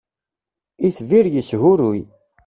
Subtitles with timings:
[0.87, 1.99] Itbir yeshuruy.